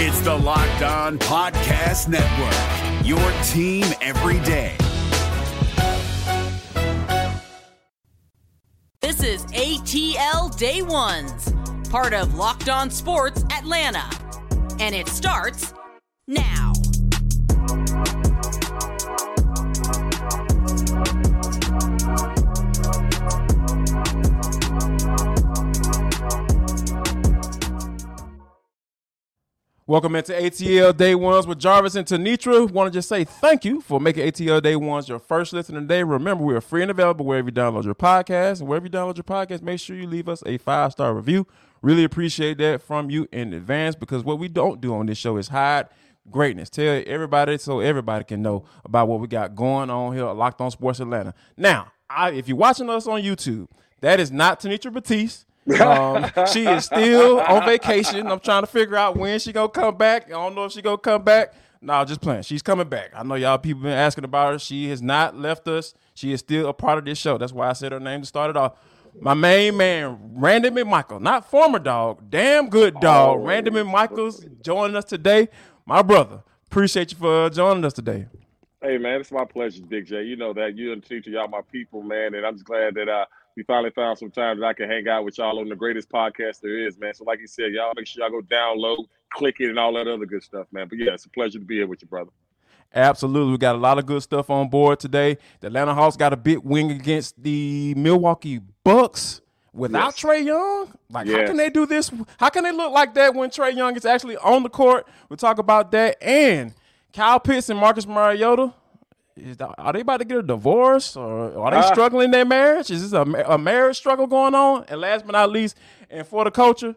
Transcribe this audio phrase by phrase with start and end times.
[0.00, 4.76] It's the Locked On Podcast Network, your team every day.
[9.00, 11.52] This is ATL Day Ones,
[11.90, 14.08] part of Locked On Sports Atlanta.
[14.78, 15.74] And it starts
[16.28, 16.74] now.
[29.88, 32.70] Welcome into ATL Day Ones with Jarvis and Tenitra.
[32.70, 36.02] Want to just say thank you for making ATL Day Ones your first listen today.
[36.02, 38.60] Remember, we are free and available wherever you download your podcast.
[38.60, 41.46] And wherever you download your podcast, make sure you leave us a five star review.
[41.80, 45.38] Really appreciate that from you in advance because what we don't do on this show
[45.38, 45.88] is hide
[46.30, 46.68] greatness.
[46.68, 50.60] Tell everybody so everybody can know about what we got going on here at Locked
[50.60, 51.32] On Sports Atlanta.
[51.56, 53.68] Now, I, if you're watching us on YouTube,
[54.02, 55.46] that is not Tenitra Batiste.
[55.80, 58.26] Um, she is still on vacation.
[58.26, 60.26] I'm trying to figure out when she gonna come back.
[60.26, 61.54] I don't know if she gonna come back.
[61.80, 62.42] No, just playing.
[62.42, 63.10] She's coming back.
[63.14, 64.58] I know y'all people been asking about her.
[64.58, 65.94] She has not left us.
[66.14, 67.38] She is still a part of this show.
[67.38, 68.74] That's why I said her name to start it off.
[69.20, 73.38] My main man, Randy McMichael, not former dog, damn good dog.
[73.38, 73.44] Oh.
[73.44, 75.48] Randy McMichael's joining us today.
[75.86, 78.26] My brother, appreciate you for joining us today.
[78.80, 80.22] Hey man, it's my pleasure, Big J.
[80.22, 83.08] You know that you and teacher, y'all my people, man, and I'm just glad that
[83.08, 83.24] uh
[83.58, 86.08] we finally found some time that I can hang out with y'all on the greatest
[86.08, 87.12] podcast there is, man.
[87.12, 90.06] So like you said, y'all make sure y'all go download, click it, and all that
[90.06, 90.86] other good stuff, man.
[90.88, 92.30] But yeah, it's a pleasure to be here with you, brother.
[92.94, 93.50] Absolutely.
[93.50, 95.38] We got a lot of good stuff on board today.
[95.58, 99.40] The Atlanta Hawks got a big win against the Milwaukee Bucks
[99.72, 100.22] without Yes.
[100.22, 100.92] Trae Young.
[101.10, 102.12] Like, how can they do this?
[102.38, 105.08] How can they look like that when Trae Young is actually on the court?
[105.28, 106.16] We'll talk about that.
[106.22, 106.74] And
[107.12, 108.72] Kyle Pitts and Marcus Mariota.
[109.38, 111.92] Is that, are they about to get a divorce or are they Ah.
[111.92, 112.90] struggling in their marriage?
[112.90, 114.84] Is this a, a marriage struggle going on?
[114.88, 115.76] And last but not least,
[116.10, 116.94] and for the culture,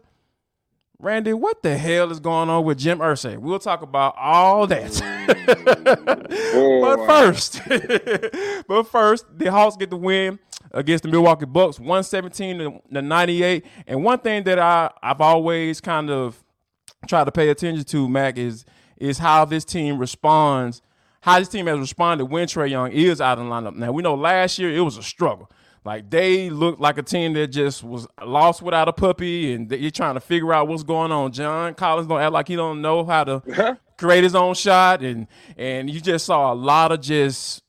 [0.98, 3.36] Randy, what the hell is going on with Jim Irsay?
[3.36, 4.92] We'll talk about all that.
[6.06, 7.60] but first,
[8.68, 10.38] but first, the Hawks get the win
[10.70, 13.66] against the Milwaukee Bucks, 117 to- to 98.
[13.86, 16.42] And one thing that I, I've always kind of
[17.08, 18.64] tried to pay attention to, Mac, is
[18.96, 20.80] is how this team responds,
[21.22, 23.76] how this team has responded when Trae Young is out of the lineup.
[23.76, 25.48] Now we know last year it was a struggle.
[25.84, 29.90] Like they looked like a team that just was lost without a puppy, and you're
[29.92, 31.32] trying to figure out what's going on.
[31.32, 35.28] John Collins don't act like he don't know how to create his own shot, and
[35.56, 37.62] and you just saw a lot of just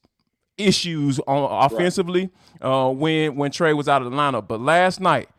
[0.57, 4.47] issues on offensively uh, when when Trae was out of the lineup.
[4.47, 5.29] But last night,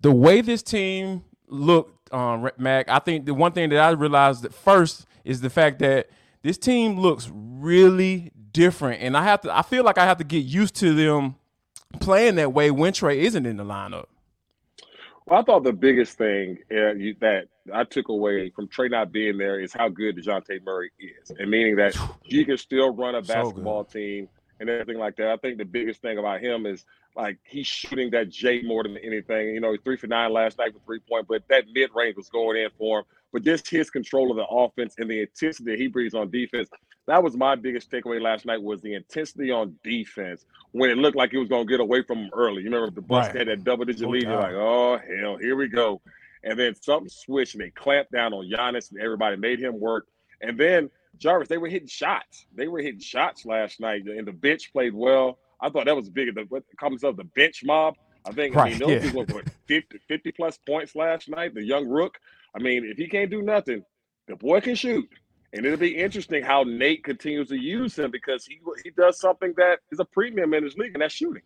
[0.00, 4.44] the way this team looked, um, Mac, I think the one thing that I realized
[4.44, 6.08] at first is the fact that
[6.46, 9.56] this team looks really different, and I have to.
[9.56, 11.34] I feel like I have to get used to them
[11.98, 14.06] playing that way when Trae isn't in the lineup.
[15.26, 19.10] Well, I thought the biggest thing uh, you, that I took away from Trae not
[19.10, 23.16] being there is how good Dejounte Murray is, and meaning that he can still run
[23.16, 24.28] a So basketball team
[24.60, 25.28] and everything like that.
[25.30, 26.84] I think the biggest thing about him is
[27.16, 29.48] like he's shooting that J more than anything.
[29.54, 32.16] You know, he's three for nine last night with three point, but that mid range
[32.16, 33.04] was going in for him.
[33.32, 36.68] But just his control of the offense and the intensity that he brings on defense.
[37.06, 41.16] That was my biggest takeaway last night was the intensity on defense when it looked
[41.16, 42.62] like he was going to get away from him early.
[42.62, 43.36] You remember the Bucks Right.
[43.36, 44.24] had that double digit Oh, lead.
[44.24, 46.00] You're like, oh hell, here we go.
[46.42, 50.06] And then something switched and they clamped down on Giannis and everybody made him work.
[50.40, 52.46] And then Jarvis, they were hitting shots.
[52.54, 55.38] They were hitting shots last night, and the bench played well.
[55.60, 56.34] I thought that was big.
[56.34, 57.96] The what comes up the bench mob.
[58.26, 59.00] I think I Right, mean those yeah.
[59.02, 61.54] people were what, 50, 50 plus points last night.
[61.54, 62.18] The young rook.
[62.54, 63.84] I mean, if he can't do nothing,
[64.28, 65.08] the boy can shoot.
[65.52, 69.54] And it'll be interesting how Nate continues to use him because he he does something
[69.56, 71.42] that is a premium in his league, and that's shooting.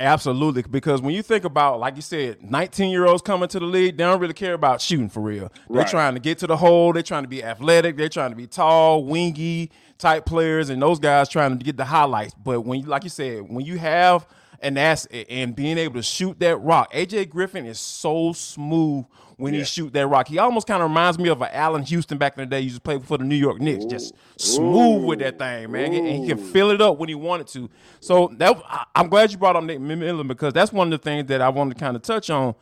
[0.00, 3.64] Absolutely, because when you think about, like you said, 19 year olds coming to the
[3.64, 5.52] league, they don't really care about shooting for real.
[5.70, 5.86] They're Right.
[5.88, 8.48] trying to get to the hole, they're trying to be athletic, they're trying to be
[8.48, 12.34] tall, wingy type players, and those guys trying to get the highlights.
[12.34, 14.26] But when, you like you said, when you have
[14.60, 19.04] an asset and being able to shoot that rock, AJ Griffin is so smooth
[19.36, 20.28] when he shoot that rock.
[20.28, 22.58] He almost kind of reminds me of a Allan Houston back in the day.
[22.60, 25.92] He used to play for the New York Knicks, just smooth with that thing, man,
[25.92, 27.68] and he can fill it up when he wanted to.
[28.00, 31.02] So that I- I'm glad you brought up Nate McMillan because that's one of the
[31.04, 32.54] things that I wanted to kind of touch on.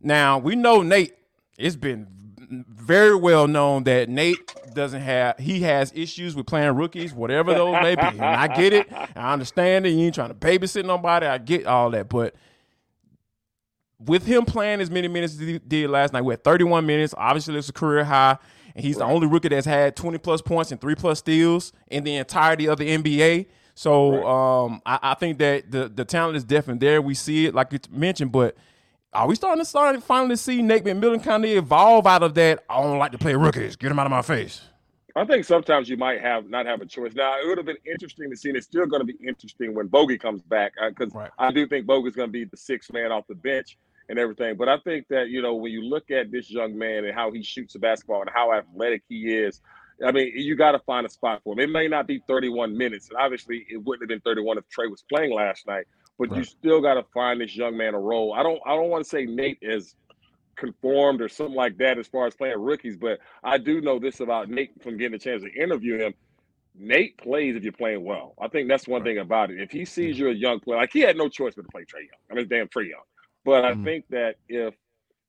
[0.00, 1.14] Now we know Nate.
[1.58, 2.06] It's been
[2.48, 7.72] very well known that Nate doesn't have he has issues with playing rookies, whatever those
[7.82, 8.02] may be.
[8.02, 8.86] And I get it.
[9.16, 9.90] I understand it.
[9.90, 11.26] You ain't trying to babysit nobody.
[11.26, 12.34] I get all that, but
[13.98, 17.14] with him playing as many minutes as he did last night, we had 31 minutes.
[17.16, 18.36] Obviously, it's a career high,
[18.74, 22.04] and he's the only rookie that's had 20 plus points and three plus steals in
[22.04, 23.46] the entirety of the NBA.
[23.74, 27.02] So um, I, I think that the the talent is definitely there.
[27.02, 28.56] We see it, like you mentioned, but
[29.12, 32.64] are we starting to start finally see Nate McMillan kind of evolve out of that?
[32.68, 33.76] I don't like to play rookies.
[33.76, 34.62] Get them out of my face.
[35.14, 37.14] I think sometimes you might have not have a choice.
[37.14, 39.74] Now it would have been interesting to see, and it's still going to be interesting
[39.74, 41.30] when Bogey comes back because uh, right.
[41.38, 43.78] I do think Bogey's going to be the sixth man off the bench
[44.08, 44.56] and everything.
[44.56, 47.30] But I think that you know when you look at this young man and how
[47.32, 49.60] he shoots the basketball and how athletic he is,
[50.04, 51.60] I mean you got to find a spot for him.
[51.60, 54.90] It may not be 31 minutes, and obviously it wouldn't have been 31 if Trae
[54.90, 55.86] was playing last night.
[56.18, 56.38] But right.
[56.38, 58.32] you still got to find this young man a role.
[58.32, 58.60] I don't.
[58.66, 59.94] I don't want to say Nate is
[60.56, 62.96] conformed or something like that as far as playing rookies.
[62.96, 66.14] But I do know this about Nate from getting a chance to interview him.
[66.78, 68.34] Nate plays if you're playing well.
[68.40, 69.60] I think that's one thing about it.
[69.60, 71.82] If he sees you're a young player, like he had no choice but to play
[71.82, 72.20] Trae Young.
[72.30, 73.00] I mean, damn Trae Young.
[73.46, 73.84] But I mm-hmm.
[73.84, 74.74] think that if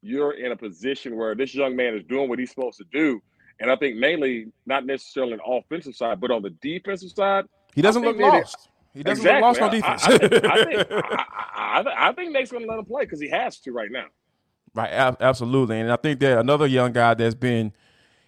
[0.02, 3.22] you're in a position where this young man is doing what he's supposed to do,
[3.60, 7.46] and I think mainly not necessarily on the offensive side, but on the defensive side,
[7.76, 8.70] he doesn't look lost.
[8.94, 9.48] He doesn't exactly.
[9.48, 10.04] look lost on defense.
[10.04, 13.22] I, I, think, I, think, I, I think Nate's going to let him play because
[13.22, 14.08] he has to right now.
[14.74, 15.80] Right, absolutely.
[15.80, 17.72] And I think that another young guy that's been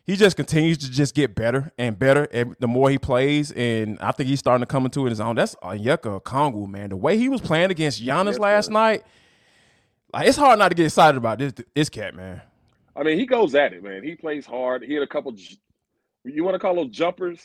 [0.10, 3.52] he just continues to just get better and better and the more he plays.
[3.52, 5.36] And I think he's starting to come into his own.
[5.36, 6.90] That's Onyeka Okongwu, man.
[6.90, 9.04] The way he was playing against Giannis yes, last night,
[10.14, 12.42] like it's hard not to get excited about this this cat, man.
[12.96, 14.04] I mean, he goes at it, man.
[14.04, 14.84] He plays hard.
[14.84, 15.34] He had a couple.
[16.26, 17.40] You want to call those jumpers?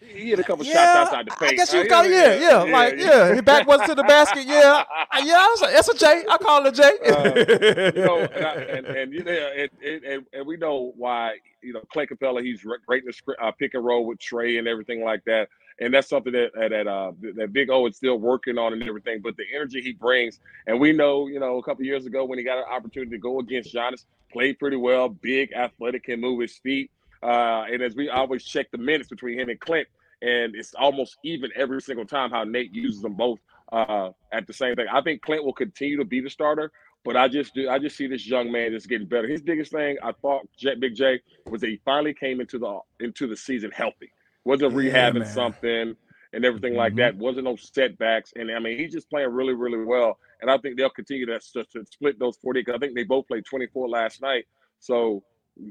[0.00, 1.50] He hit a couple yeah, shots outside the face.
[1.50, 3.06] I guess you call it, yeah, yeah, yeah, like yeah.
[3.06, 3.32] yeah.
[3.32, 4.84] His back was to the basket, yeah,
[5.22, 5.46] yeah.
[5.62, 6.24] That's a J.
[6.28, 6.82] I call it a J.
[6.82, 9.70] uh, you know, and, I, and, and you know, and,
[10.04, 11.38] and, and, we know why.
[11.62, 14.68] You know, Clint Capela, he's great in the uh, pick and roll with Trae and
[14.68, 15.48] everything like that.
[15.80, 19.20] And that's something that that uh, that Big O is still working on and everything.
[19.20, 22.38] But the energy he brings, and we know, you know, a couple years ago when
[22.38, 26.40] he got an opportunity to go against Giannis, played pretty well, big, athletic, can move
[26.40, 26.90] his feet.
[27.22, 29.88] Uh, and as we always check the minutes between him and Clint,
[30.22, 33.40] and it's almost even every single time how Nate uses them both
[33.72, 34.86] uh, at the same thing.
[34.92, 36.70] I think Clint will continue to be the starter,
[37.04, 39.26] but I just do I just see this young man just getting better.
[39.26, 40.46] His biggest thing I thought
[40.78, 44.10] Big J was that he finally came into the into the season healthy.
[44.44, 45.26] Wasn't rehabbing man.
[45.26, 45.96] something
[46.32, 46.78] and everything mm-hmm.
[46.78, 47.16] like that.
[47.16, 48.32] Wasn't no setbacks.
[48.36, 50.18] And I mean, he's just playing really, really well.
[50.40, 52.64] And I think they'll continue to, to, to split those 40.
[52.72, 54.44] I think they both played 24 last night.
[54.80, 55.22] So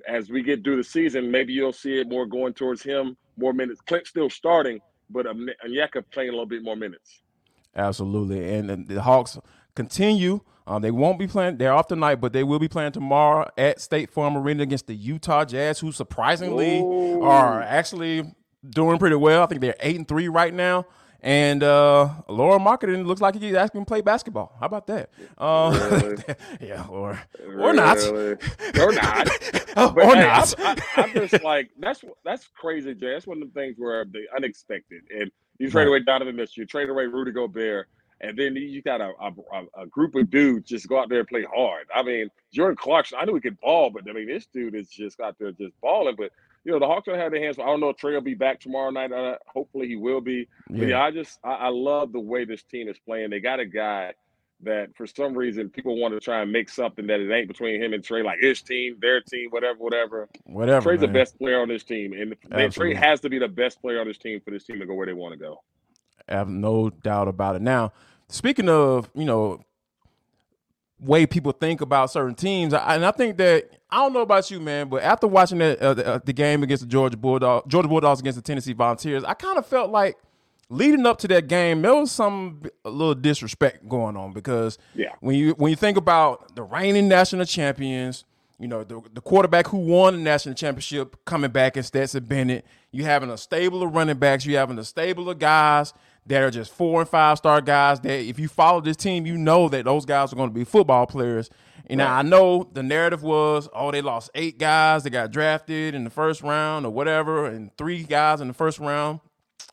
[0.08, 3.54] as we get through the season, maybe you'll see it more going towards him, more
[3.54, 3.81] minutes.
[3.81, 4.80] Clint still starting,
[5.10, 7.22] but Onyeka playing a little bit more minutes.
[7.75, 9.40] Absolutely, and the Hawks
[9.75, 10.42] continue.
[10.66, 11.58] Um, they won't be playing.
[11.58, 14.96] They're off tonight, but they will be playing tomorrow at State Farm Arena against the
[14.96, 17.22] Utah Jazz, who surprisingly Ooh.
[17.24, 18.34] are actually
[18.68, 19.44] doing pretty well.
[19.44, 20.86] I think they're eight and three right now.
[21.21, 24.57] And uh, Lauri Markkanen looks like he's asking to play basketball.
[24.60, 25.10] How about that?
[25.38, 26.24] Uh, really?
[26.62, 27.18] yeah, or
[27.48, 28.38] or not, or
[28.92, 29.30] not,
[29.77, 30.54] or hey, not.
[30.60, 33.13] I, am just like that's that's crazy, Jay.
[33.13, 35.04] That's one of the things where the unexpected.
[35.18, 35.88] And you trade right.
[35.88, 37.88] away Donovan Mitchell, you trade away Rudy Gobert,
[38.19, 39.31] and then you got a, a,
[39.81, 41.88] a, group of dudes just go out there and play hard.
[41.94, 44.89] I mean, Jordan Clarkson, I knew he could ball, but I mean, this dude is
[44.89, 46.15] just out there just balling.
[46.18, 46.31] But
[46.63, 47.60] you know, the Hawks don't have their hands.
[47.60, 49.12] I don't know if Trae will be back tomorrow night.
[49.12, 50.48] Uh, hopefully, he will be.
[50.69, 50.80] Yeah.
[50.80, 53.30] But yeah, I just I, I, love the way this team is playing.
[53.30, 54.13] They got a guy
[54.62, 57.81] that for some reason people want to try and make something that it ain't between
[57.81, 60.30] him and Trae, like his team, their team, whatever, whatever.
[60.45, 60.89] Whatever.
[60.89, 61.12] Trae's man.
[61.12, 64.07] the best player on this team, and Trae has to be the best player on
[64.07, 65.62] this team for this team to go where they want to go.
[66.30, 67.62] I have no doubt about it.
[67.62, 67.92] Now,
[68.30, 69.60] speaking of you know
[71.03, 72.73] way people think about certain teams.
[72.73, 75.93] And I think that I don't know about you, man, but after watching the, uh,
[75.93, 79.33] the, uh, the, game against the Georgia Bulldogs, Georgia Bulldogs against the Tennessee Volunteers, I
[79.33, 80.17] kind of felt like
[80.69, 85.13] leading up to that game, there was some a little disrespect going on because yeah.
[85.19, 88.25] when you when you think about the reigning national champions,
[88.60, 92.65] you know the, the quarterback who won the national championship coming back in Stetson Bennett,
[92.91, 95.93] you having a stable of running backs, you having a stable of guys
[96.25, 99.38] that are just four and five star guys that if you follow this team, you
[99.38, 101.50] know that those guys are going to be football players.
[101.88, 102.20] And right.
[102.20, 106.10] I know the narrative was, oh, they lost eight guys that got drafted in the
[106.10, 109.20] first round or whatever, and three guys in the first round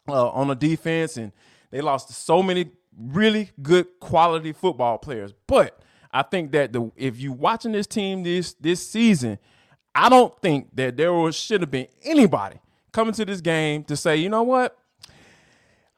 [0.08, 1.32] uh, on the defense, and
[1.70, 5.32] they lost so many really good quality football players.
[5.46, 5.80] But
[6.12, 9.38] I think that the if you watching this team this this season,
[9.94, 12.56] I don't think that there was, should have been anybody
[12.92, 14.76] coming to this game to say, you know what,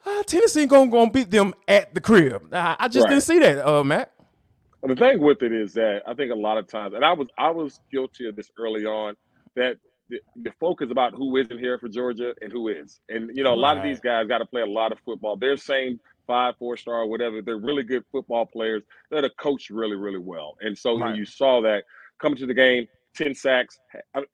[0.06, 2.52] uh, Tennessee gonna gonna beat them at the crib.
[2.52, 3.10] I, I just right.
[3.10, 4.12] didn't see that, uh, Matt.
[4.82, 7.28] the thing with it is that I think a lot of times, and I was
[7.38, 9.14] I was guilty of this early on,
[9.56, 9.76] that
[10.08, 13.54] the, the focus about who isn't here for Georgia and who is, and you know
[13.54, 15.36] a lot of these guys got to play a lot of football.
[15.36, 17.42] They're saying five, four star, whatever.
[17.42, 18.82] They're really good football players.
[19.10, 21.08] They're coached really, really well, and so right.
[21.08, 21.84] when you saw that
[22.18, 23.78] coming to the game, 10 sacks,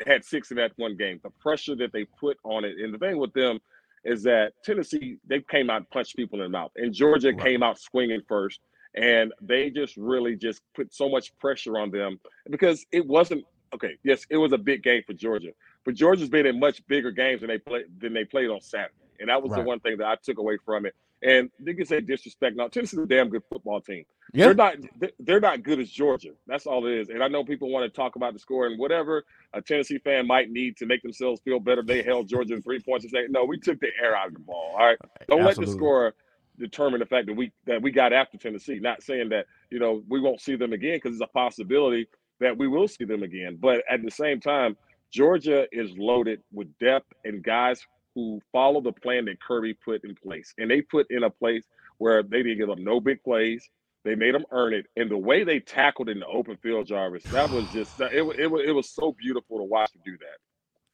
[0.06, 1.20] had six in that one game.
[1.22, 2.76] The pressure that they put on it.
[2.78, 3.58] And the thing with them
[4.04, 7.40] is that Tennessee they came out and punched people in the mouth, and Georgia right.
[7.40, 8.60] came out swinging first.
[8.94, 12.18] and they just really just put so much pressure on them
[12.50, 13.96] because it wasn't okay.
[14.02, 15.50] Yes, it was a big game for Georgia,
[15.84, 18.94] but Georgia's been in much bigger games than they play than they played on Saturday,
[19.20, 19.58] and that was right.
[19.58, 20.94] the one thing that I took away from it.
[21.22, 22.56] And you can say disrespect.
[22.56, 24.04] Now Tennessee's a damn good football team.
[24.32, 24.46] Yeah.
[24.46, 24.76] They're not
[25.18, 26.30] they're not good as Georgia.
[26.46, 27.08] That's all it is.
[27.08, 30.26] And I know people want to talk about the score and whatever a Tennessee fan
[30.26, 31.82] might need to make themselves feel better.
[31.82, 34.34] They held Georgia in three points and say, no, we took the air out of
[34.34, 34.76] the ball.
[34.78, 34.98] All right.
[35.28, 35.64] Don't Absolutely.
[35.64, 36.14] let the score
[36.58, 38.78] determine the fact that we that we got after Tennessee.
[38.80, 42.08] Not saying that, you know, we won't see them again because it's a possibility
[42.40, 43.58] that we will see them again.
[43.60, 44.76] But at the same time,
[45.10, 47.84] Georgia is loaded with depth and guys
[48.18, 50.52] who follow the plan that Kirby put in place.
[50.58, 51.64] And they put in a place
[51.98, 53.70] where they didn't give up no big plays.
[54.04, 57.24] They made them earn it, and the way they tackled in the open field, Jarvis,
[57.24, 58.12] that was just it.
[58.12, 60.38] It, it, it was so beautiful to watch them do that.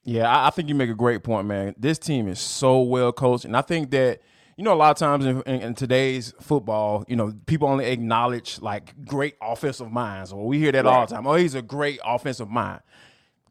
[0.03, 1.75] Yeah, I think you make a great point, man.
[1.77, 4.21] This team is so well coached, and I think that
[4.57, 7.85] you know a lot of times in, in, in today's football, you know, people only
[7.85, 10.91] acknowledge like great offensive minds, or we hear that right.
[10.91, 11.27] all the time.
[11.27, 12.81] Oh, he's a great offensive mind.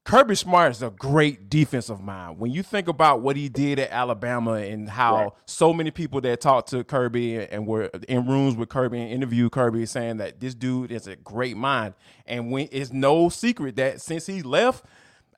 [0.04, 2.38] Kirby Smart is a great defensive mind.
[2.38, 5.32] When you think about what he did at Alabama and how right.
[5.46, 9.52] so many people that talked to Kirby and were in rooms with Kirby and interviewed
[9.52, 11.94] Kirby saying that this dude is a great mind.
[12.26, 14.84] And when it's no secret that since he left,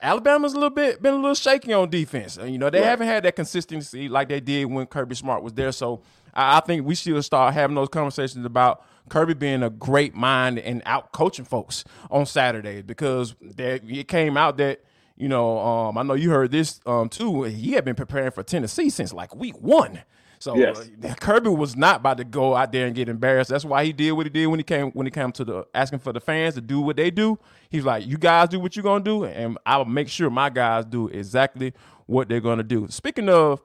[0.03, 2.37] Alabama's a little bit been a little shaky on defense.
[2.37, 2.89] You know, they right.
[2.89, 5.71] haven't had that consistency like they did when Kirby Smart was there.
[5.71, 6.03] So
[6.35, 10.83] I think we should start having those conversations about– Kirby being a great mind and
[10.87, 14.83] out coaching folks on Saturdays because there, it came out that
[15.17, 17.45] you know um, I know you heard this um, too.
[17.45, 20.01] He had been preparing for Tennessee since like week one.
[20.39, 20.91] So yes.
[21.03, 23.51] uh, Kirby was not about to go out there and get embarrassed.
[23.51, 25.67] That's why he did what he did when he came when he came to the
[25.75, 27.39] asking for the fans to do what they do.
[27.71, 30.85] He's like, "You guys do what you're gonna do, and I'll make sure my guys
[30.85, 31.73] do exactly
[32.07, 33.63] what they're gonna do." Speaking of,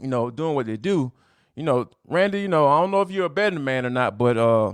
[0.00, 1.12] you know, doing what they do,
[1.54, 4.16] you know, Randy, you know, I don't know if you're a betting man or not,
[4.16, 4.72] but uh,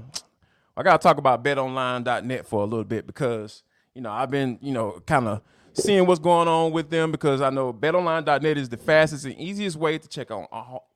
[0.77, 3.63] I got to talk about betonline.net for a little bit because,
[3.95, 5.43] you know, I've been, you know, kind of
[5.73, 9.77] seeing what's going on with them because I know betonline.net is the fastest and easiest
[9.77, 10.47] way to check on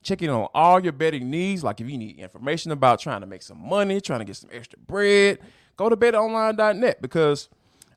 [0.03, 1.65] check in on all your betting needs.
[1.65, 4.51] Like if you need information about trying to make some money, trying to get some
[4.53, 5.39] extra bread,
[5.77, 7.49] go to betonline.net because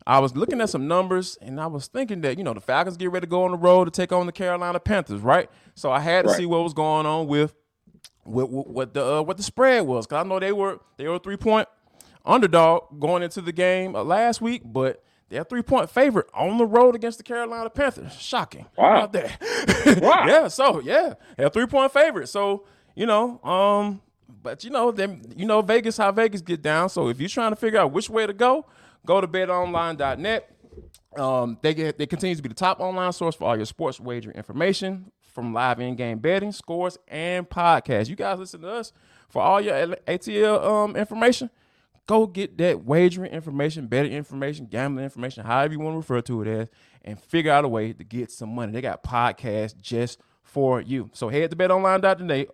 [0.07, 2.97] I was looking at some numbers and I was thinking that, you know, the Falcons
[2.97, 5.49] get ready to go on the road to take on the Carolina Panthers, right?
[5.73, 6.37] So I had to right.
[6.37, 7.55] see what was going on with
[8.25, 11.15] what, what the uh, what the spread was because I know they were they were
[11.15, 11.67] a three point
[12.25, 16.57] underdog going into the game uh, last week, but they're a three point favorite on
[16.57, 18.13] the road against the Carolina Panthers.
[18.13, 18.65] Shocking.
[18.77, 19.07] Wow.
[19.07, 19.31] There.
[20.01, 20.25] wow.
[20.27, 20.47] yeah.
[20.47, 22.27] So yeah, they're a three point favorite.
[22.27, 22.65] So
[22.95, 24.01] you know, um,
[24.41, 26.89] but you know, them you know Vegas how Vegas get down.
[26.89, 28.65] So if you're trying to figure out which way to go,
[29.05, 30.54] go to betonline.net.
[31.17, 33.99] Um, they get they continue to be the top online source for all your sports
[33.99, 38.07] wagering information from live in-game betting, scores, and podcasts.
[38.07, 38.93] You guys listen to us
[39.27, 39.73] for all your
[40.07, 41.49] ATL um, information.
[42.07, 46.41] Go get that wagering information, betting information, gambling information, however you want to refer to
[46.43, 46.67] it as,
[47.03, 48.71] and figure out a way to get some money.
[48.71, 51.09] They got podcasts just for you.
[51.13, 52.47] So head to betonline.today,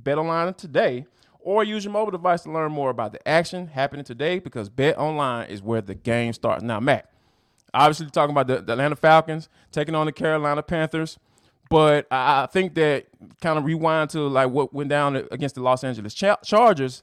[0.00, 1.06] betonline today,
[1.40, 4.98] or use your mobile device to learn more about the action happening today because Bet
[4.98, 6.62] Online is where the game starts.
[6.62, 7.10] Now, Matt,
[7.74, 11.18] obviously talking about the, the Atlanta Falcons taking on the Carolina Panthers.
[11.70, 13.06] But I think that
[13.42, 17.02] kind of rewind to like what went down against the Los Angeles Chargers.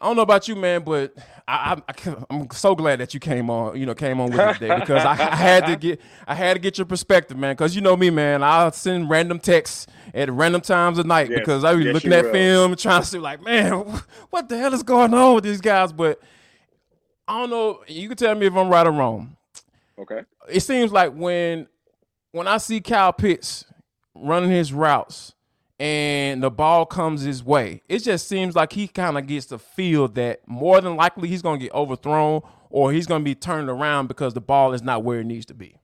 [0.00, 1.14] I don't know about you, man, but
[1.46, 1.80] I,
[2.28, 3.78] am so glad that you came on.
[3.78, 6.54] You know, came on with me today because I, I, had to get I had
[6.54, 7.52] to get your perspective, man.
[7.52, 8.42] Because you know me, man.
[8.42, 11.38] I'll send random texts at random times of night yes.
[11.38, 12.32] because I be yes, looking at will.
[12.32, 13.74] film trying to see, like, man,
[14.30, 15.92] what the hell is going on with these guys?
[15.92, 16.20] But
[17.32, 17.80] I don't know.
[17.88, 19.38] You can tell me if I'm right or wrong.
[19.98, 20.20] Okay.
[20.50, 21.66] It seems like when
[22.32, 23.64] when I see Kyle Pitts
[24.14, 25.32] running his routes
[25.80, 29.58] and the ball comes his way, it just seems like he kind of gets the
[29.58, 33.34] feel that more than likely he's going to get overthrown or he's going to be
[33.34, 35.74] turned around because the ball is not where it needs to be.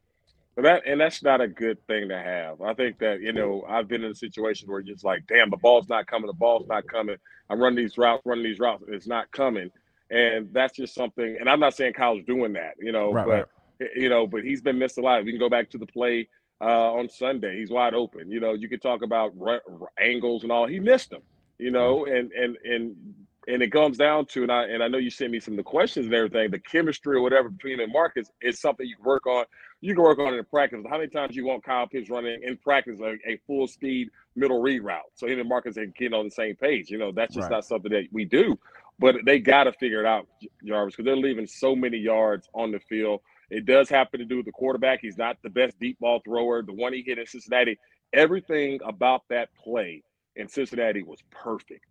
[0.55, 2.61] But that and that's not a good thing to have.
[2.61, 5.57] I think that you know I've been in a situation where it's like, damn, the
[5.57, 7.17] ball's not coming, the ball's not coming.
[7.49, 9.71] I'm running these routes, running these routes, and it's not coming,
[10.11, 11.37] and that's just something.
[11.39, 13.49] And I'm not saying Kyle's doing that, you know, right, but
[13.81, 13.91] right.
[13.95, 15.25] you know, but he's been missed a lot.
[15.25, 16.29] We can go back to the play
[16.61, 17.59] uh, on Sunday.
[17.59, 18.31] He's wide open.
[18.31, 19.35] You know, you could talk about
[20.01, 20.67] angles and all.
[20.67, 21.23] He missed them.
[21.59, 22.97] You know, and and and
[23.49, 25.57] and it comes down to and I and I know you sent me some of
[25.57, 26.51] the questions and everything.
[26.51, 29.45] The chemistry or whatever between him and Marcus is something you can work on.
[29.81, 30.85] You can work on it in practice.
[30.89, 34.61] How many times you want Kyle Pitts running in practice a, a full speed middle
[34.61, 36.91] read route so him and Marcus can get on the same page?
[36.91, 37.57] You know, that's just right.
[37.57, 38.59] not something that we do.
[39.01, 40.27] But they got to figure it out,
[40.65, 43.21] Jarvis, because they're leaving so many yards on the field.
[43.51, 44.99] It does happen to do with the quarterback.
[45.01, 46.63] He's not the best deep ball thrower.
[46.63, 47.79] The one he hit in Cincinnati,
[48.13, 50.03] everything about that play
[50.37, 51.85] in Cincinnati was perfect.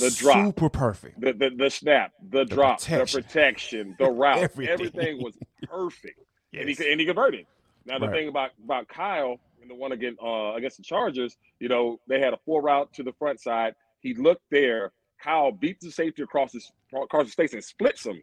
[0.00, 1.20] the drop, super perfect.
[1.20, 3.20] The the, the snap, the, drop, protection.
[3.20, 4.72] the protection, the route, Everything.
[4.72, 5.22] everything.
[5.22, 6.18] was perfect,
[6.52, 7.46] and he and he converted.
[7.86, 8.14] Now the Right.
[8.16, 12.20] thing about about Kyle and the one against uh, against the Chargers, you know, they
[12.20, 13.74] had a four route to the front side.
[14.00, 14.92] He looked there.
[15.22, 18.22] Kyle beats the safety across his across the space and splits him,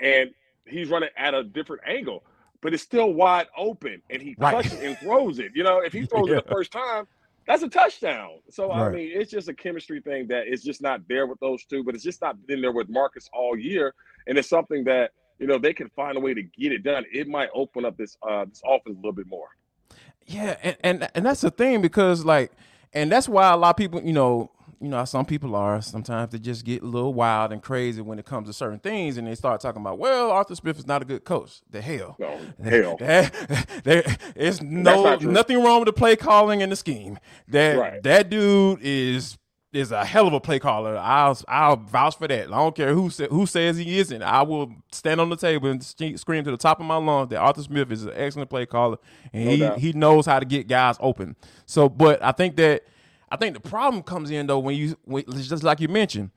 [0.00, 0.30] and
[0.66, 2.22] he's running at a different angle,
[2.62, 4.52] but it's still wide open, and he Right.
[4.52, 5.52] cuts it and throws it.
[5.54, 7.06] You know, if he throws it the first time,
[7.46, 8.40] that's a touchdown.
[8.50, 11.64] So I mean, it's just a chemistry thing that is just not there with those
[11.64, 13.94] two, but it's just not been there with Marcus all year,
[14.26, 17.04] and it's something that you know they can find a way to get it done.
[17.12, 19.48] It might open up this uh this offense a little bit more.
[20.26, 22.50] Yeah, and, and and that's the thing because like,
[22.92, 26.32] and that's why a lot of people, you know, you know, some people are sometimes
[26.32, 29.26] they just get a little wild and crazy when it comes to certain things, and
[29.26, 31.60] they start talking about, well, Arthur Smith is not a good coach.
[31.70, 32.96] The hell, No, hell.
[33.84, 34.04] There
[34.34, 37.18] is no nothing wrong with the play calling and the scheme.
[37.48, 38.02] That Right.
[38.02, 39.38] that dude is
[39.72, 40.96] is a hell of a play caller.
[40.96, 42.46] I'll I'll vouch for that.
[42.46, 44.22] I don't care who sa- who says he isn't.
[44.22, 47.38] I will stand on the table and scream to the top of my lungs that
[47.38, 48.96] Arthur Smith is an excellent play caller
[49.32, 49.78] and No he doubt.
[49.78, 51.36] he knows how to get guys open.
[51.66, 52.84] So, but I think that
[53.28, 56.30] I think the problem comes in though when you when, just like you mentioned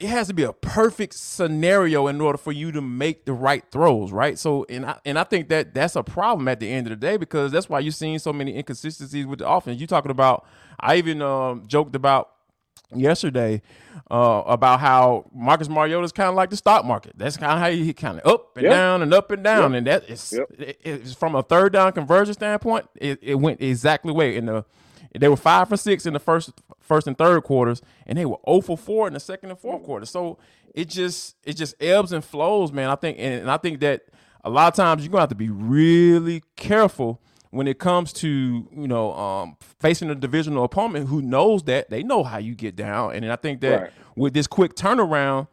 [0.00, 3.64] it has to be a perfect scenario in order for you to make the right
[3.72, 4.38] throws, right?
[4.38, 6.96] So, and I and I think that that's a problem at the end of the
[7.04, 9.80] day because that's why you're seeing so many inconsistencies with the offense.
[9.80, 10.46] You talking about?
[10.78, 12.30] I even um, joked about
[12.94, 13.60] yesterday
[14.08, 17.14] uh, about how Marcus Mariota is kind of like the stock market.
[17.16, 18.72] That's kind of how he kind of up and Yep.
[18.72, 19.78] down and up and down, Yep.
[19.78, 20.60] and that is Yep.
[20.60, 22.86] it- it's from a third down conversion standpoint.
[22.94, 24.64] It, it went exactly way in the.
[25.16, 26.50] They were five for six in the first
[26.80, 29.82] first and third quarters, and they were 0 for four in the second and fourth
[29.82, 30.06] quarter.
[30.06, 30.38] So
[30.74, 32.90] it just it just ebbs and flows, man.
[32.90, 34.02] I think and, and I think that
[34.44, 38.28] a lot of times you're gonna have to be really careful when it comes to
[38.28, 42.76] you know um, facing a divisional opponent who knows that they know how you get
[42.76, 43.90] down, and I think that Right.
[44.16, 45.48] with this quick turnaround,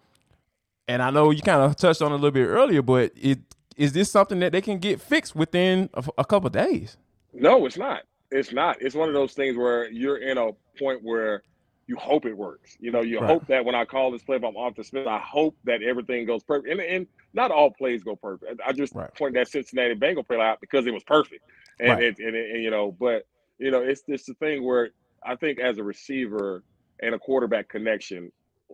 [0.87, 3.39] and I know you kind of touched on it a little bit earlier, but it
[3.77, 6.97] is this something that they can get fixed within a, a couple of days?
[7.33, 8.03] No, it's not.
[8.31, 8.81] It's not.
[8.81, 11.43] It's one of those things where you're in a point where
[11.87, 12.75] you hope it works.
[12.79, 13.29] You know, you Right.
[13.29, 16.43] hope that when I call this play from Arthur Smith, I hope that everything goes
[16.43, 16.69] perfect.
[16.69, 18.59] And, and not all plays go perfect.
[18.65, 19.13] I just Right.
[19.15, 21.41] point that Cincinnati Bengal play out because it was perfect.
[21.79, 22.03] And, Right.
[22.03, 23.23] it, and, and, you know, but
[23.59, 24.89] you know, it's just the thing where
[25.23, 26.63] I think as a receiver
[27.01, 28.31] and a quarterback connection,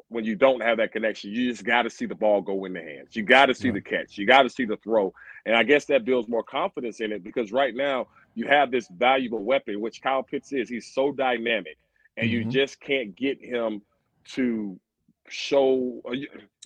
[0.08, 2.74] when you don't have that connection, you just got to see the ball go in
[2.74, 3.10] the hands.
[3.14, 4.18] You got to see the catch.
[4.18, 5.14] You got to see the throw.
[5.46, 8.88] And I guess that builds more confidence in it because right now you have this
[8.88, 10.70] valuable weapon, which Kyle Pitts is.
[10.70, 11.78] He's so dynamic,
[12.18, 12.52] and you Mhm.
[12.52, 13.82] just can't get him
[14.34, 14.80] to
[15.28, 16.02] show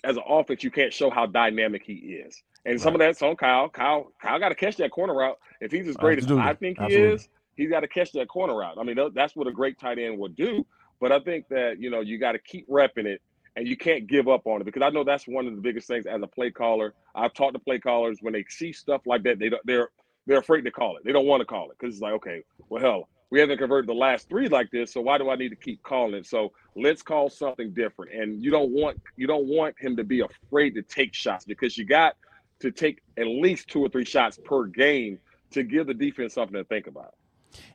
[0.03, 0.63] as an offense.
[0.63, 2.41] You can't show how dynamic he is.
[2.65, 3.69] And some of that's on Kyle.
[3.69, 5.37] Kyle, Kyle got to catch that corner route.
[5.61, 6.43] If he's as great Absolutely.
[6.43, 7.13] as I think he Absolutely.
[7.13, 8.77] is, he's got to catch that corner route.
[8.79, 10.65] I mean, that's what a great tight end would do.
[10.99, 13.21] But I think that you know you got to keep repping it,
[13.55, 15.87] and you can't give up on it because I know that's one of the biggest
[15.87, 16.93] things as a play caller.
[17.13, 19.89] I've talked to play callers when they see stuff like that, they they're
[20.25, 21.03] they're afraid to call it.
[21.03, 23.89] They don't want to call it because it's like, okay, well, hell, we haven't converted
[23.89, 26.23] the last three like this, so why do I need to keep calling?
[26.23, 28.13] So let's call something different.
[28.13, 31.77] And you don't want you don't want him to be afraid to take shots because
[31.77, 32.15] you got
[32.59, 35.19] to take at least two or three shots per game
[35.51, 37.15] to give the defense something to think about.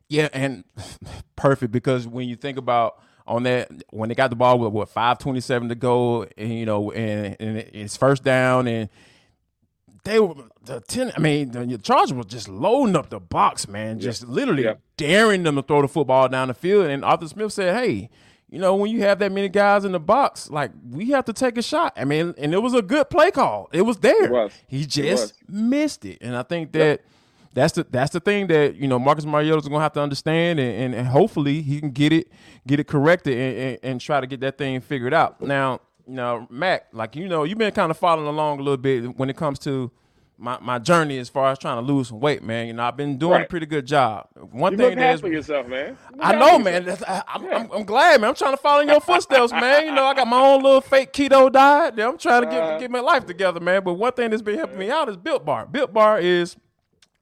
[0.09, 0.65] Yeah, and
[1.37, 4.89] perfect because when you think about on that when they got the ball with what
[4.89, 8.89] five twenty seven to go, and you know, and, and it's first down, and
[10.05, 10.35] they were
[10.65, 11.13] the ten.
[11.17, 14.75] I mean, the Chargers were just loading up the box, man, just literally Yeah.
[14.97, 16.87] daring them to throw the football down the field.
[16.87, 18.11] And Arthur Smith said, "Hey."
[18.53, 21.33] You know, when you have that many guys in the box, like we have to
[21.33, 21.93] take a shot.
[21.97, 23.69] I mean, and it was a good play call.
[23.73, 24.25] It was there.
[24.25, 24.53] It was.
[24.67, 25.55] He It just was.
[25.63, 26.19] missed it.
[26.21, 27.03] And I think that
[27.55, 30.75] that's the that's the thing that you know Marcus Mariota's gonna have to understand, and,
[30.83, 32.27] and, and hopefully he can get it
[32.67, 35.41] get it corrected and, and, and try to get that thing figured out.
[35.41, 35.79] Now,
[36.11, 39.17] you know, Mac, like you know, you've been kind of following along a little bit
[39.17, 39.91] when it comes to
[40.37, 42.67] my, my journey as far as trying to lose some weight, man.
[42.67, 44.27] You know, I've been doing a pretty good job.
[44.35, 45.97] One You thing is yourself, man.
[46.19, 46.89] I know, man.
[47.07, 48.31] I, I'm, I'm, I'm glad, man.
[48.31, 49.87] I'm trying to follow in your footsteps, man.
[49.87, 51.95] You know, I got my own little fake keto diet.
[51.97, 52.79] that I'm trying to get Uh-huh.
[52.79, 53.85] get my life together, man.
[53.85, 55.67] But one thing that's been helping me out is Built Bar.
[55.67, 56.57] Built Bar is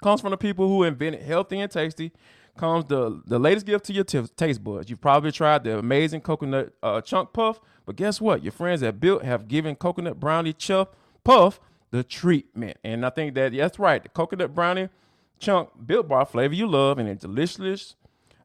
[0.02, 2.12] comes from the people who invented healthy and tasty.
[2.56, 4.88] Comes the the latest gift to your t- taste buds.
[4.90, 8.44] You've probably tried the amazing coconut uh, chunk puff, but guess what?
[8.44, 10.90] Your friends at Built have given coconut brownie chunk
[11.24, 11.58] puff
[11.90, 14.02] the treatment, and I think that that's right.
[14.02, 14.90] The coconut brownie
[15.38, 17.94] chunk Built Bar flavor you love, and it's delicious.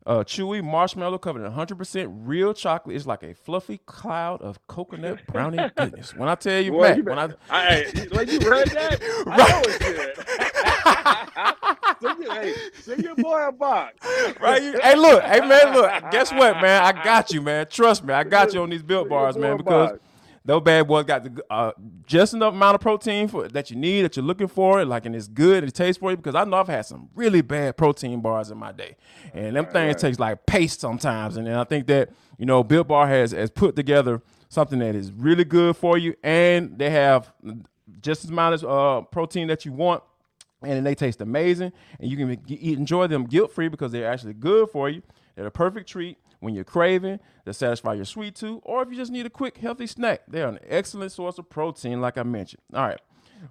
[0.06, 2.96] Uh, chewy marshmallow covered in 100% real chocolate.
[2.96, 6.16] It's like a fluffy cloud of coconut brownie goodness.
[6.16, 9.38] When I tell you, Boy, Mac, you when I I, like you read that, I
[9.38, 10.14] know it's good.
[12.04, 12.54] so, you, hey,
[12.86, 13.96] Give your boy a box.
[14.40, 14.62] right?
[14.62, 15.92] Hey, look, hey man, look.
[16.12, 16.84] Guess what, man?
[16.84, 17.68] I got you, man.
[17.70, 19.98] Trust me, I got you on these built bars, man, because
[20.46, 21.72] those bad boys got the uh,
[22.06, 25.16] just enough amount of protein for that you need that you're looking for, like and
[25.16, 26.18] it's good, it tastes for you.
[26.18, 28.98] Because I know I've had some really bad protein bars in my day,
[29.34, 31.38] and them things taste like paste sometimes.
[31.38, 34.96] And, and I think that you know, Built Bar has has put together something that
[34.96, 37.32] is really good for you, and they have
[38.02, 40.04] just as amount of uh, protein that you want
[40.64, 44.70] and they taste amazing and you can enjoy them guilt free because they're actually good
[44.70, 45.02] for you.
[45.36, 48.96] They're a perfect treat when you're craving to satisfy your sweet tooth or if you
[48.96, 52.62] just need a quick healthy snack they're an excellent source of protein like i mentioned.
[52.74, 53.00] All right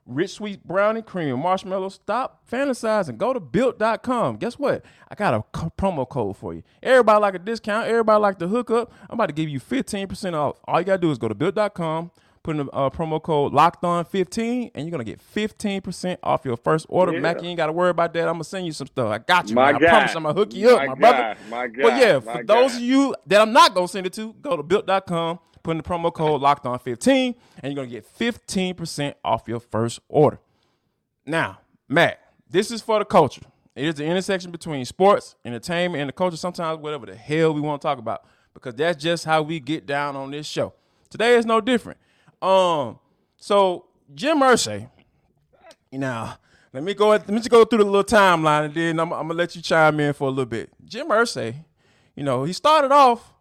[0.07, 3.18] rich sweet brownie cream marshmallow stop fantasizing.
[3.18, 4.85] Go to built.com guess what?
[5.11, 6.62] I got a promo code for you.
[6.83, 7.88] Everybody like a discount.
[7.88, 8.92] Everybody like the hookup.
[9.09, 10.61] I'm about to give you 15% off.
[10.64, 12.11] All you gotta do is go to built.com
[12.42, 16.44] put in the uh, promo code locked on 15 and you're gonna get 15% off
[16.44, 17.12] your first order.
[17.12, 17.20] Yeah.
[17.20, 18.26] Mac, you ain't gotta worry about that.
[18.26, 19.11] I'm gonna send you some stuff.
[19.11, 19.55] I got you.
[19.55, 19.81] My man.
[19.81, 19.87] guy.
[19.87, 20.98] I promise I'm gonna hook you up, My my, guy.
[20.98, 21.38] brother.
[21.50, 21.83] My guy.
[21.83, 24.57] But yeah, My for those of you that I'm not gonna send it to, go
[24.57, 29.14] to built.com, put in the promo code locked on 15, and you're gonna get 15%
[29.24, 30.40] off your first order.
[31.24, 32.18] Now, Mac,
[32.50, 33.42] this is for the culture.
[33.74, 37.61] It is the intersection between sports, entertainment, and the culture, sometimes whatever the hell we
[37.61, 38.24] want to talk about.
[38.52, 40.74] Because that's just how we get down on this show.
[41.09, 41.98] Today is no different.
[42.42, 42.98] Um,
[43.37, 44.90] so Jim Irsay,
[45.90, 46.33] you know,
[46.72, 49.28] let me go let me just go through the little timeline and then I'm, I'm
[49.28, 50.70] gonna let you chime in for a little bit.
[50.85, 51.55] Jim Irsay,
[52.16, 53.33] you know, he started off,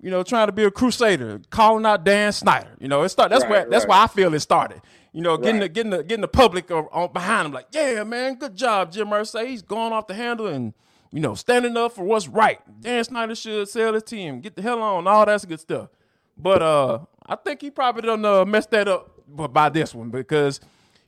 [0.00, 2.74] you know, trying to be a crusader, calling out Dan Snyder.
[2.80, 3.88] You know, it start that's Right, where that's right.
[3.90, 4.80] why I feel it started.
[5.12, 8.34] You know, getting the getting the getting the public on, behind him, like, yeah, man,
[8.34, 9.46] good job, Jim Irsay.
[9.46, 10.74] He's going off the handle and
[11.10, 12.60] you know, standing up for what's right.
[12.80, 15.88] Dan Snyder should sell his team, get the hell on, all that's good stuff.
[16.36, 20.60] But uh, I think he probably done uh, messed that up by this one because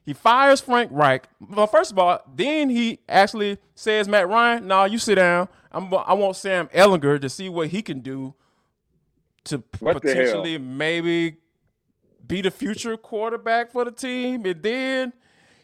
[0.05, 1.27] he fires Frank Reich.
[1.49, 5.47] Well, first of all, then he actually says, Matt Ryan, no, you sit down.
[5.71, 8.35] I'm, I want Sam Ehlinger to see what he can do
[9.45, 11.37] to What potentially maybe
[12.25, 14.45] be the future quarterback for the team.
[14.45, 15.13] And then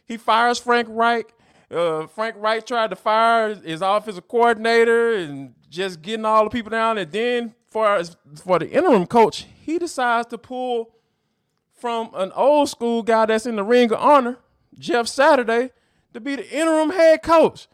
[0.06, 1.34] he fires Frank Reich.
[1.70, 6.70] Uh, Frank Reich tried to fire his offensive coordinator and just getting all the people
[6.70, 6.98] down.
[6.98, 8.02] And then for
[8.36, 10.96] for the interim coach, he decides to pull
[11.74, 14.38] from an old school guy that's in the Ring of Honor,
[14.80, 15.72] Jeff Saturday,
[16.14, 17.68] to be the interim head coach.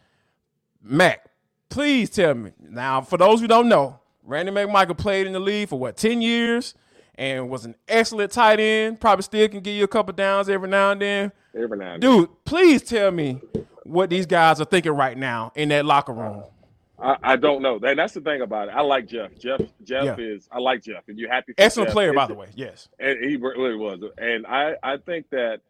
[0.82, 1.24] Mac,
[1.68, 2.50] please tell me.
[2.60, 6.20] Now, for those who don't know, Randy McMichael played in the league for what, 10
[6.20, 6.74] years
[7.14, 9.00] and was an excellent tight end.
[9.00, 11.32] Probably still can give you a couple downs every now and then.
[11.54, 12.10] Every now and then.
[12.10, 13.40] Dude, please tell me
[13.84, 16.42] what these guys are thinking right now in that locker room.
[17.04, 17.78] I, I don't know.
[17.82, 18.74] And that's the thing about it.
[18.74, 19.36] I like Jeff.
[19.38, 20.16] Jeff Jeff Yeah.
[20.18, 21.52] is I like Jeff, and you're happy.
[21.58, 21.92] Excellent Jeff.
[21.94, 22.48] player, by It's- the way.
[22.54, 22.88] Yes.
[22.98, 24.00] And he really was.
[24.18, 25.60] And I, I think that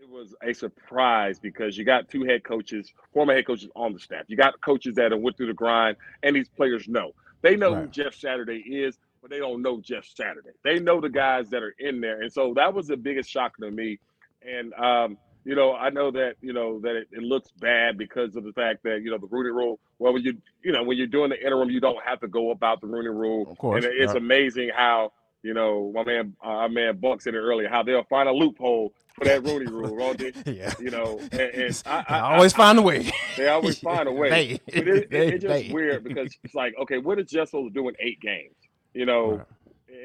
[0.00, 3.98] it was a surprise because you got two head coaches, former head coaches on the
[4.00, 4.24] staff.
[4.28, 7.12] You got coaches that have went through the grind, and these players know.
[7.42, 10.50] They know who Jeff Saturday is, but they don't know Jeff Saturday.
[10.64, 12.20] They know the guys that are in there.
[12.22, 13.98] And so that was the biggest shock to me.
[14.42, 18.36] And um, you know, I know that, you know, that it, it looks bad because
[18.36, 20.98] of the fact that, you know, the Rooney rule, well when you you know, when
[20.98, 23.50] you're doing the interim, you don't have to go about the Rooney rule.
[23.50, 24.18] Of course, And it's yeah.
[24.18, 28.02] amazing how you know, my man, uh, our man Buck said it earlier, how they'll
[28.04, 30.14] find a loophole for that Rooney rule?
[30.46, 30.74] Yeah.
[30.80, 33.10] You know, and, and I, I, I always find a way.
[33.36, 34.28] they always find a way.
[34.30, 35.72] They- but it, it, it's just they.
[35.72, 38.56] weird because it's like, okay, what is Jeff supposed to do in eight games?
[38.94, 39.46] You know, Right.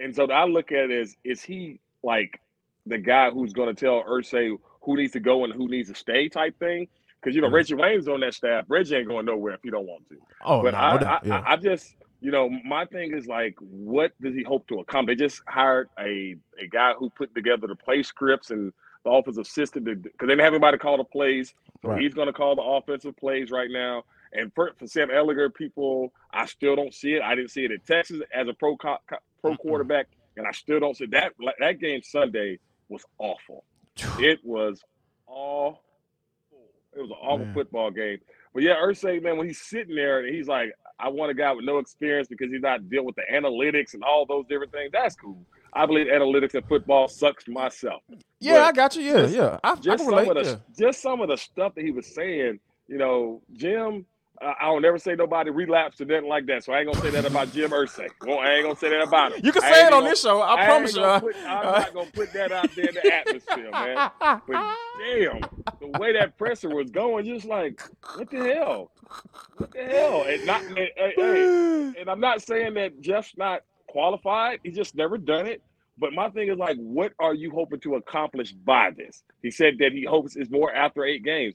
[0.03, 2.39] and so I look at it as is he like
[2.85, 5.95] the guy who's going to tell Irsay who needs to go and who needs to
[5.95, 6.87] stay type thing?
[7.21, 7.49] Because you know.
[7.49, 8.65] Reggie Wayne's on that staff.
[8.67, 10.17] Reggie ain't going nowhere if he don't want to.
[10.43, 10.95] Oh, but no, I.
[10.95, 11.39] I, yeah.
[11.45, 15.17] I, I just, you know, my thing is like, what does he hope to accomplish?
[15.17, 18.73] They just hired a a guy who put together the play scripts and
[19.05, 21.53] the offensive assistant because they didn't have anybody call the plays.
[21.81, 22.01] So Right.
[22.01, 24.03] he's going to call the offensive plays right now.
[24.31, 27.21] And for, for Sam Ehlinger, people, I still don't see it.
[27.21, 28.97] I didn't see it in Texas as a pro co-
[29.41, 31.33] pro quarterback, and I still don't see that.
[31.59, 33.63] That game Sunday was awful.
[34.19, 34.81] It was
[35.27, 35.81] all
[36.95, 37.53] It was an awful Man.
[37.53, 38.19] football game.
[38.53, 41.51] But yeah, Irsay, man, when he's sitting there and he's like, I want a guy
[41.53, 44.91] with no experience because he's not dealing with the analytics and all those different things.
[44.93, 45.43] That's cool.
[45.73, 48.03] I believe analytics in football sucks myself.
[48.39, 49.01] yeah, but I got you.
[49.03, 49.59] Yeah, just- yeah.
[49.63, 50.27] I, I Just can some relate.
[50.37, 50.57] of the yeah.
[50.87, 54.05] just some of the stuff that he was saying, you know, Jim.
[54.41, 56.63] I I don't ever say nobody relapsed or nothing like that.
[56.63, 58.09] So I ain't gonna say that about Jim Irsay.
[58.25, 59.41] Well, I ain't gonna say that about him.
[59.43, 60.41] You can say it on gonna- this show.
[60.41, 61.03] I, ain't promise you.
[61.03, 64.11] Uh, I- put- I'm not gonna put that out there in the atmosphere, man.
[64.19, 65.41] But damn,
[65.79, 67.81] the way that presser was going, just like,
[68.15, 68.91] what the hell?
[69.57, 70.23] What the hell?
[70.27, 74.59] And not, and, and- and- and I'm not saying that Jeff's not qualified.
[74.63, 75.61] He's just never done it.
[75.99, 79.23] But my thing is like, what are you hoping to accomplish by this?
[79.43, 81.53] He said that he hopes it's more after eight games.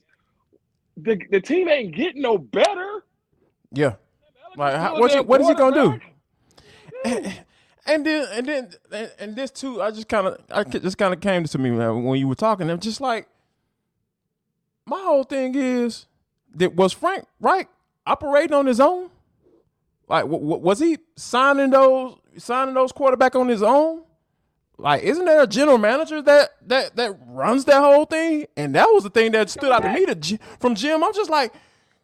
[1.03, 3.03] The, the team ain't getting no better.
[3.71, 3.95] Yeah.
[4.55, 5.99] Like, how, what is he gonna do?
[7.05, 7.39] And,
[7.85, 11.13] and then and then and, and this too, I just kind of I just kind
[11.13, 12.69] of came to me uh, when you were talking.
[12.69, 13.27] I'm just like,
[14.85, 16.07] my whole thing is
[16.55, 17.69] that was Frank Reich
[18.05, 19.09] operating on his own?
[20.07, 24.03] Like, w- w- was he signing those signing those quarterback on his own?
[24.79, 28.47] Like, isn't there a general manager that that that runs that whole thing?
[28.55, 31.03] And that was the thing that stood out to me to, from Jim.
[31.03, 31.53] I'm just like,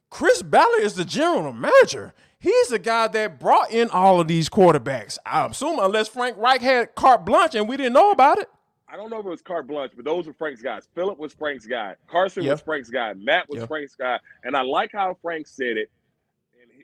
[0.10, 2.14] Chris Ballard is the general manager.
[2.38, 5.18] He's the guy that brought in all of these quarterbacks.
[5.26, 8.50] I assume, unless Frank Reich had carte blanche and we didn't know about it.
[8.88, 10.88] I don't know if it was carte blanche, but those were Frank's guys.
[10.94, 11.96] Philip was Frank's guy.
[12.08, 12.52] Carson Yeah.
[12.52, 13.14] was Frank's guy.
[13.14, 13.66] Matt was Yeah.
[13.66, 14.20] Frank's guy.
[14.44, 15.90] And I like how Frank said it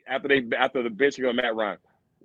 [0.08, 1.78] after they after the benching of Matt Ryan.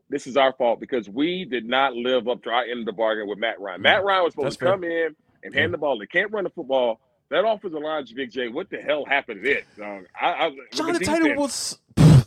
[0.10, 2.94] This is our fault because we did not live up to our end of the
[2.94, 3.80] bargain with Matt Ryan.
[3.80, 3.84] Mm.
[3.84, 4.74] Matt Ryan was supposed That's to fair.
[4.74, 6.00] come in and hand the ball.
[6.00, 7.00] They can't run the football.
[7.30, 9.66] That offensive line, Big J, what the hell happened to it?
[9.78, 10.06] dog?
[10.20, 11.80] I, I, with the Jonathan Tatum defense- was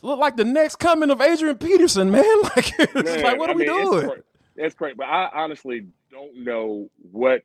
[0.02, 2.24] looked like the next coming of Adrian Peterson, man.
[2.56, 3.98] Like, Man, like, what are I we mean, doing?
[4.04, 4.22] It's, cra-
[4.56, 7.42] it's great, but I honestly don't know what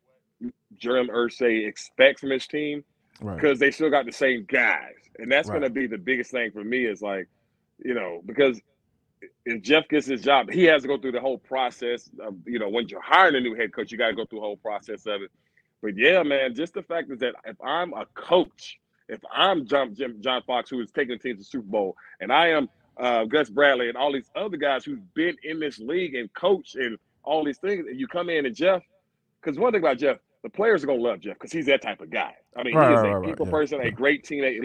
[0.77, 2.83] Jerem Irsay expects from his team
[3.21, 3.35] Right.
[3.35, 5.61] because they still got the same guys, and that's Right.
[5.61, 6.85] going to be the biggest thing for me.
[6.85, 7.29] Is like,
[7.83, 8.59] you know, because
[9.45, 12.09] if Jeff gets his job, he has to go through the whole process.
[12.19, 14.39] Of, you know, when you're hiring a new head coach, you got to go through
[14.39, 15.31] the whole process of it.
[15.81, 19.93] But yeah, man, just the fact is that if I'm a coach, if I'm John
[19.93, 22.69] Jim, John Fox, who is taking the team to the Super Bowl, and I am
[22.97, 26.75] uh, Gus Bradley and all these other guys who've been in this league and coach
[26.75, 28.81] and all these things, and you come in and Jeff,
[29.41, 32.01] because one thing about Jeff, the players are gonna love Jeff because he's that type
[32.01, 32.33] of guy.
[32.55, 33.87] I mean, Right, he is right, a right, right, people yeah, person, yeah.
[33.87, 34.61] a great teammate.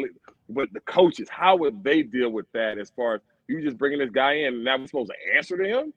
[0.49, 2.79] But the coaches, how would they deal with that?
[2.79, 5.57] As far as you just bringing this guy in, and now we're supposed to answer
[5.57, 5.93] to him?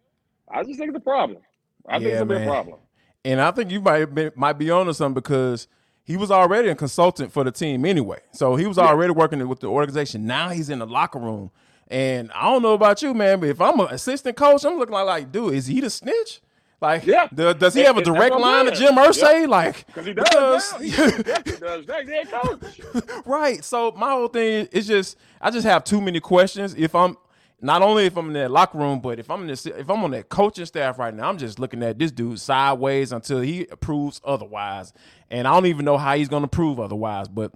[0.51, 1.39] I just think it's a problem.
[1.87, 2.79] I think it's a big problem.
[3.25, 5.67] And I think you might be, might be onto something because
[6.03, 8.19] he was already a consultant for the team anyway.
[8.31, 10.25] So he was already working with the organization.
[10.25, 11.51] Now he's in the locker room.
[11.87, 14.93] And I don't know about you, man, but if I'm an assistant coach, I'm looking
[14.93, 16.41] like, like, dude, is he the snitch?
[16.81, 17.29] Like, Yeah.
[17.33, 18.71] do- does he have a direct line to.
[18.71, 19.47] Jim Irsay?
[19.47, 20.71] Like, Because he does.
[20.73, 21.85] He, he does.
[21.85, 22.81] That coach.
[23.25, 23.63] right.
[23.63, 26.73] So my whole thing is just I just have too many questions.
[26.77, 27.15] If I'm
[27.63, 30.03] not only if I'm in that locker room, but if I'm in this, if I'm
[30.03, 33.65] on that coaching staff right now, I'm just looking at this dude sideways until he
[33.79, 34.91] proves otherwise.
[35.31, 37.29] And I don't even know how he's going to prove otherwise.
[37.29, 37.53] But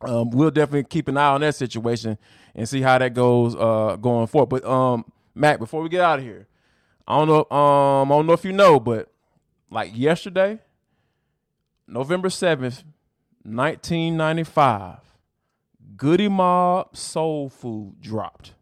[0.00, 2.18] um, we'll definitely keep an eye on that situation
[2.56, 4.48] and see how that goes uh, going forward.
[4.48, 6.48] But um, Mac, before we get out of here,
[7.06, 7.56] I don't know.
[7.56, 9.12] Um, I don't know if you know, but
[9.70, 10.58] like yesterday,
[11.86, 12.82] November seventh,
[13.44, 14.98] nineteen ninety five.
[15.96, 18.55] Goodie Mob Soul Food dropped.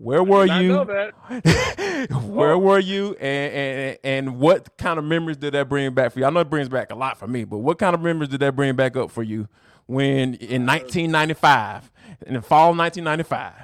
[0.00, 0.68] Where were I you?
[0.68, 2.10] know that.
[2.24, 3.16] Where were you?
[3.20, 6.24] And, and and what kind of memories did that bring back for you?
[6.24, 8.40] I know it brings back a lot for me, but what kind of memories did
[8.40, 9.48] that bring back up for you
[9.86, 11.90] when in uh, 1995,
[12.26, 13.54] in the fall of 1995?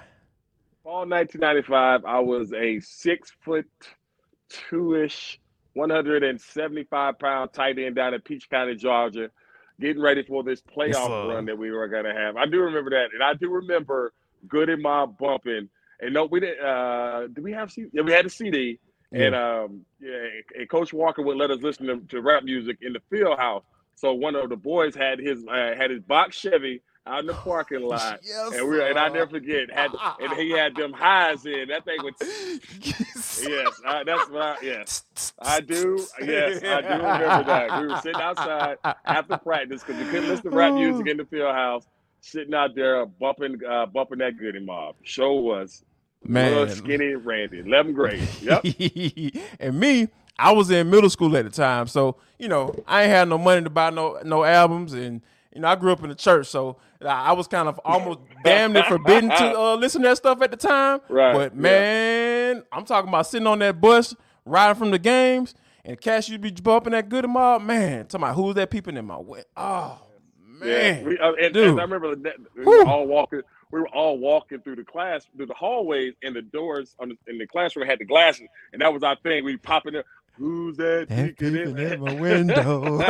[0.82, 3.66] Fall 1995, I was a six foot
[4.48, 5.40] two ish,
[5.74, 9.30] 175 pound tight end down in Peach County, Georgia,
[9.80, 11.28] getting ready for this playoff sir.
[11.28, 12.36] run that we were going to have.
[12.36, 13.08] I do remember that.
[13.14, 14.12] And I do remember
[14.48, 15.68] Goodie Mob bumping.
[16.00, 16.64] And no, we didn't.
[16.64, 17.88] Uh, did we have CD?
[17.92, 18.78] Yeah, we had a CD.
[19.12, 20.26] And um, yeah,
[20.58, 23.62] and Coach Walker would let us listen to, to rap music in the field house.
[23.94, 27.34] So one of the boys had his uh, had his box Chevy out in the
[27.34, 31.44] parking lot, Yes, and we and I never forget had and he had them highs
[31.46, 32.14] in that thing was
[33.46, 35.04] yes I, that's what I yes
[35.38, 40.10] I do yes I do remember that we were sitting outside after practice because we
[40.10, 41.86] couldn't listen to rap music in the field house
[42.24, 45.84] sitting out there bumping uh, bumping that Goodie Mob show was
[46.26, 46.70] Man.
[46.70, 48.64] skinny Randy 11th grade yep
[49.60, 50.08] and me,
[50.38, 53.38] I was in middle school at the time, so you know I ain't had no
[53.38, 55.20] money to buy no no albums, and
[55.54, 58.72] you know I grew up in the church, so I was kind of almost damn
[58.72, 61.00] near forbidden to uh, listen to that stuff at the time.
[61.10, 61.60] Right, But yeah.
[61.60, 64.14] man, I'm talking about sitting on that bus
[64.46, 67.62] riding from the games, and Cash to be bumping that Goodie Mob.
[67.62, 69.44] Man, talking about who's that peeping in my way?
[69.56, 70.00] Oh
[70.62, 73.40] Yeah, we, uh, and, and I remember that we were all walking.
[73.70, 77.16] We were all walking through the class, through the hallways, and the doors on the,
[77.30, 79.44] in the classroom had the glasses, and that was our thing.
[79.44, 80.04] We popping up.
[80.36, 81.06] Who's that?
[81.08, 81.78] Peeking in?
[81.78, 82.98] in my window.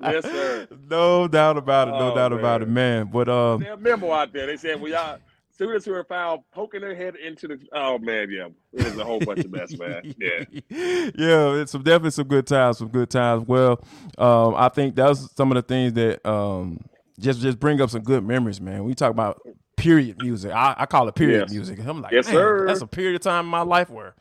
[0.00, 0.68] Yes, sir.
[0.90, 1.92] No doubt about it.
[1.92, 3.10] No Oh, doubt about it, man.
[3.12, 4.46] But um, have memo out there.
[4.46, 5.18] They said, "Well, y'all
[5.56, 9.04] students who are found poking their head into the." Oh man, yeah, it was a
[9.04, 10.14] whole bunch of mess, man.
[10.18, 13.46] Yeah, yeah, it's some definitely some good times, some good times.
[13.46, 13.80] Well,
[14.18, 16.78] um, I think that's some of the things that um
[17.18, 18.84] just just bring up some good memories, man.
[18.84, 19.40] We talk about
[19.76, 20.52] period music.
[20.52, 21.50] I, I call it period Yes.
[21.50, 21.78] music.
[21.86, 22.66] I'm like, Yes, sir.
[22.66, 24.14] that's a period of time in my life where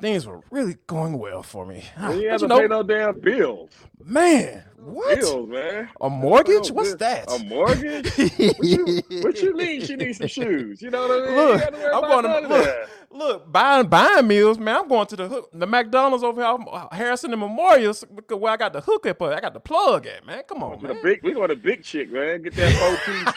[0.00, 1.84] things were really going well for me.
[1.96, 3.70] You But have to know, pay no damn bills.
[4.04, 5.18] man, what?
[5.18, 5.88] Bills, man.
[6.00, 6.70] A mortgage?
[6.70, 7.30] What's that?
[7.30, 8.06] A mortgage?
[8.16, 9.84] what, you, what you mean?
[9.84, 10.80] She needs some shoes.
[10.80, 11.36] You know what I mean?
[11.36, 14.76] Look, you got to worry I'm going to look, look, buying buying meals, man.
[14.76, 16.58] I'm going to the hook, the McDonald's over here,
[16.92, 17.92] Harrison and Memorial,
[18.30, 20.42] where I got the hookup, at, I got the plug at, man.
[20.48, 20.98] Come on, man.
[21.02, 22.42] big, we going to big chick, man.
[22.42, 23.34] Get that four piece,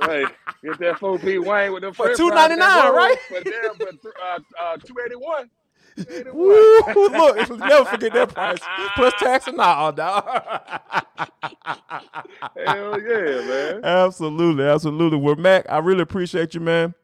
[0.08, 0.26] right?
[0.62, 3.16] Get that four piece Wayne with the For french $2.99, right?
[3.30, 5.48] roll, But damn, but uh, uh, two eighty one.
[6.32, 8.58] Woo, look, never forget that price.
[8.94, 10.24] Plus tax and all, dog.
[12.66, 13.84] Hell yeah, man.
[13.84, 15.18] absolutely, absolutely.
[15.18, 16.94] Well, Mac, I really appreciate you, man,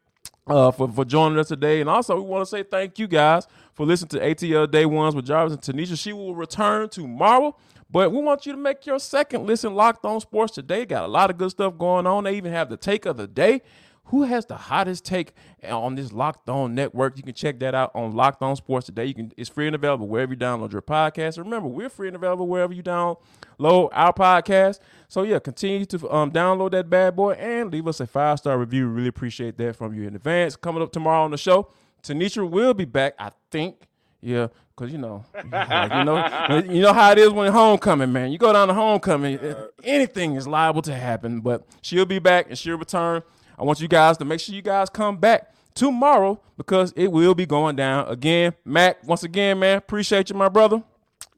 [0.47, 1.81] uh, for, for joining us today.
[1.81, 5.15] And also, we want to say thank you guys for listening to ATL Day Ones
[5.15, 5.97] with Jarvis and Tenitra.
[5.97, 7.55] She will return tomorrow.
[7.91, 10.85] But we want you to make your second listen locked on sports today.
[10.85, 12.25] Got a lot of good stuff going on.
[12.25, 13.61] They even have the take of the day.
[14.09, 17.15] Who has the hottest take on this Locked On network?
[17.15, 19.05] You can check that out on Locked On Sports today.
[19.05, 21.37] You can it's free and available wherever you download your podcast.
[21.37, 24.79] Remember, we're free and available wherever you download our podcast.
[25.09, 28.57] So yeah, continue to um, download that bad boy and leave us a five star
[28.57, 28.87] review.
[28.87, 30.55] We really appreciate that from you in advance.
[30.55, 31.69] Coming up tomorrow on the show,
[32.01, 33.13] Tenitra will be back.
[33.19, 33.75] I think.
[34.21, 38.31] Yeah, cause you know, like, you know, you know how it is when homecoming, man.
[38.31, 39.39] You go down to homecoming,
[39.83, 41.41] anything is liable to happen.
[41.41, 43.21] But she'll be back and she'll return.
[43.59, 47.35] I want you guys to make sure you guys come back tomorrow because it will
[47.35, 48.53] be going down again.
[48.63, 50.81] Mac, once again, man, appreciate you, my brother,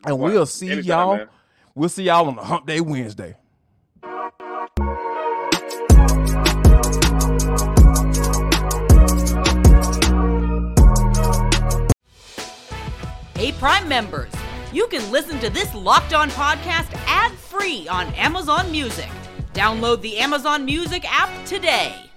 [0.06, 1.18] and we'll see Anytime, y'all.
[1.18, 1.28] man.
[1.74, 3.36] We'll see y'all on the Hump Day Wednesday.
[13.36, 14.32] Hey, Prime members,
[14.72, 19.10] you can listen to this Locked On podcast ad free on Amazon Music.
[19.54, 22.11] Download the Amazon Music app today.